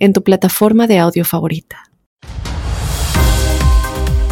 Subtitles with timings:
[0.00, 1.84] en tu plataforma de audio favorita.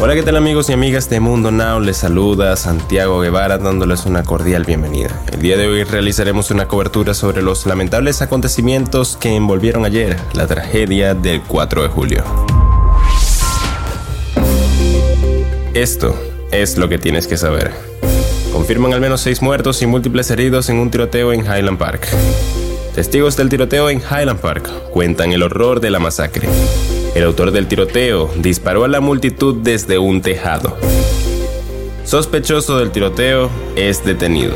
[0.01, 1.81] Hola, ¿qué tal amigos y amigas de Mundo Now?
[1.81, 5.09] Les saluda Santiago Guevara dándoles una cordial bienvenida.
[5.31, 10.47] El día de hoy realizaremos una cobertura sobre los lamentables acontecimientos que envolvieron ayer la
[10.47, 12.23] tragedia del 4 de julio.
[15.73, 16.15] Esto
[16.51, 17.71] es lo que tienes que saber.
[18.53, 22.07] Confirman al menos seis muertos y múltiples heridos en un tiroteo en Highland Park.
[22.93, 26.47] Testigos del tiroteo en Highland Park cuentan el horror de la masacre.
[27.15, 30.75] El autor del tiroteo disparó a la multitud desde un tejado.
[32.03, 34.53] Sospechoso del tiroteo es detenido.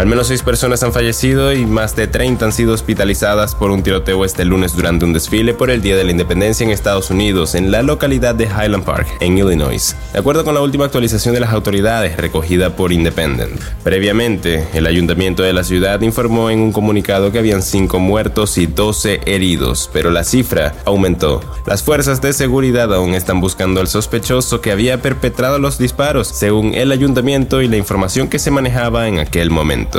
[0.00, 3.82] Al menos seis personas han fallecido y más de 30 han sido hospitalizadas por un
[3.82, 7.54] tiroteo este lunes durante un desfile por el Día de la Independencia en Estados Unidos,
[7.54, 11.40] en la localidad de Highland Park, en Illinois, de acuerdo con la última actualización de
[11.40, 13.60] las autoridades recogida por Independent.
[13.84, 18.64] Previamente, el ayuntamiento de la ciudad informó en un comunicado que habían 5 muertos y
[18.64, 21.42] 12 heridos, pero la cifra aumentó.
[21.66, 26.72] Las fuerzas de seguridad aún están buscando al sospechoso que había perpetrado los disparos, según
[26.72, 29.89] el ayuntamiento y la información que se manejaba en aquel momento.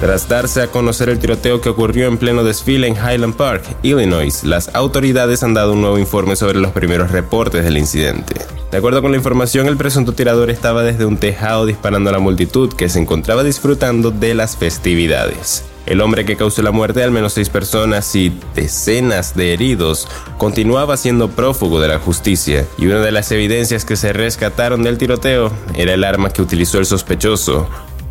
[0.00, 4.42] Tras darse a conocer el tiroteo que ocurrió en pleno desfile en Highland Park, Illinois,
[4.42, 8.34] las autoridades han dado un nuevo informe sobre los primeros reportes del incidente.
[8.70, 12.18] De acuerdo con la información, el presunto tirador estaba desde un tejado disparando a la
[12.18, 15.64] multitud que se encontraba disfrutando de las festividades.
[15.86, 20.08] El hombre que causó la muerte de al menos seis personas y decenas de heridos
[20.38, 24.98] continuaba siendo prófugo de la justicia y una de las evidencias que se rescataron del
[24.98, 27.68] tiroteo era el arma que utilizó el sospechoso.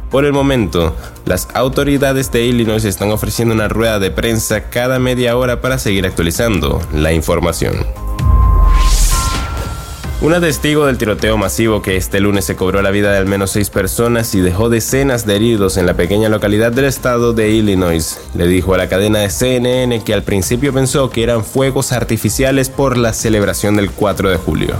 [0.09, 0.93] Por el momento,
[1.25, 6.05] las autoridades de Illinois están ofreciendo una rueda de prensa cada media hora para seguir
[6.05, 7.85] actualizando la información.
[10.21, 13.49] Una testigo del tiroteo masivo que este lunes se cobró la vida de al menos
[13.49, 18.19] seis personas y dejó decenas de heridos en la pequeña localidad del estado de Illinois
[18.35, 22.69] le dijo a la cadena de CNN que al principio pensó que eran fuegos artificiales
[22.69, 24.75] por la celebración del 4 de julio.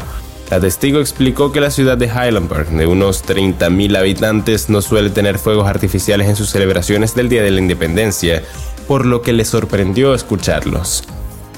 [0.51, 5.09] La testigo explicó que la ciudad de Highland Park, de unos 30.000 habitantes, no suele
[5.09, 8.44] tener fuegos artificiales en sus celebraciones del Día de la Independencia,
[8.88, 11.03] por lo que le sorprendió escucharlos.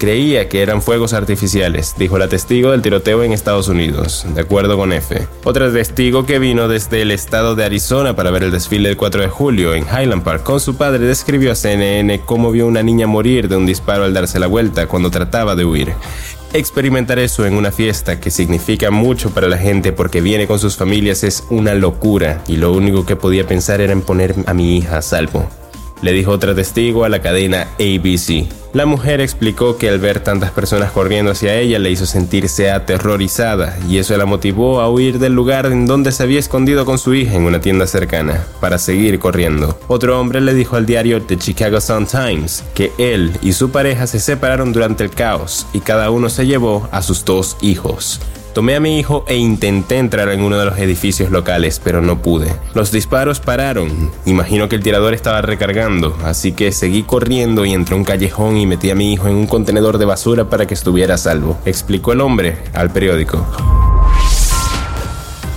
[0.03, 4.75] Creía que eran fuegos artificiales, dijo la testigo del tiroteo en Estados Unidos, de acuerdo
[4.75, 5.25] con F.
[5.45, 9.21] Otra testigo que vino desde el estado de Arizona para ver el desfile del 4
[9.21, 13.07] de julio en Highland Park con su padre describió a CNN cómo vio una niña
[13.07, 15.93] morir de un disparo al darse la vuelta cuando trataba de huir.
[16.51, 20.75] Experimentar eso en una fiesta que significa mucho para la gente porque viene con sus
[20.75, 24.75] familias es una locura y lo único que podía pensar era en poner a mi
[24.75, 25.47] hija a salvo
[26.03, 28.45] le dijo otra testigo a la cadena ABC.
[28.73, 33.77] La mujer explicó que al ver tantas personas corriendo hacia ella le hizo sentirse aterrorizada
[33.87, 37.13] y eso la motivó a huir del lugar en donde se había escondido con su
[37.13, 39.79] hija en una tienda cercana, para seguir corriendo.
[39.87, 44.19] Otro hombre le dijo al diario The Chicago Sun-Times que él y su pareja se
[44.19, 48.19] separaron durante el caos y cada uno se llevó a sus dos hijos.
[48.53, 52.21] Tomé a mi hijo e intenté entrar en uno de los edificios locales, pero no
[52.21, 52.53] pude.
[52.75, 54.11] Los disparos pararon.
[54.27, 58.57] Imagino que el tirador estaba recargando, así que seguí corriendo y entré a un callejón
[58.57, 61.57] y metí a mi hijo en un contenedor de basura para que estuviera a salvo,
[61.65, 63.43] explicó el hombre al periódico.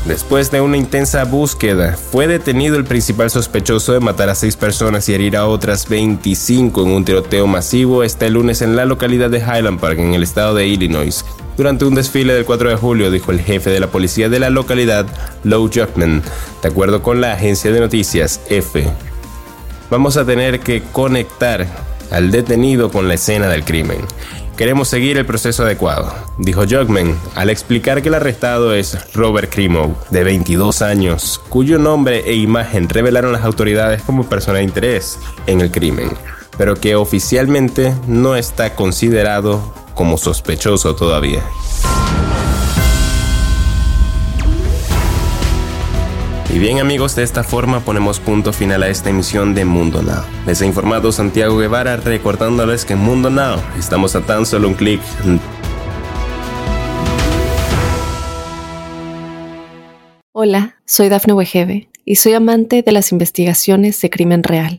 [0.07, 5.07] Después de una intensa búsqueda, fue detenido el principal sospechoso de matar a seis personas
[5.11, 9.41] y herir a otras 25 en un tiroteo masivo este lunes en la localidad de
[9.41, 11.23] Highland Park, en el estado de Illinois
[11.57, 14.51] durante un desfile del 4 de julio, dijo el jefe de la policía de la
[14.51, 15.07] localidad,
[15.45, 16.23] Low Jackman,
[16.63, 18.87] de acuerdo con la agencia de noticias F.
[19.91, 21.67] Vamos a tener que conectar
[22.11, 23.99] al detenido con la escena del crimen.
[24.57, 29.95] Queremos seguir el proceso adecuado, dijo Jogman al explicar que el arrestado es Robert Crimo,
[30.09, 35.61] de 22 años, cuyo nombre e imagen revelaron las autoridades como persona de interés en
[35.61, 36.09] el crimen,
[36.57, 41.43] pero que oficialmente no está considerado como sospechoso todavía.
[46.55, 50.23] Y bien amigos, de esta forma ponemos punto final a esta emisión de Mundo Now.
[50.47, 54.75] Les ha informado Santiago Guevara recordándoles que en Mundo Now estamos a tan solo un
[54.75, 55.01] clic.
[60.33, 64.79] Hola, soy Dafne Wegebe y soy amante de las investigaciones de crimen real.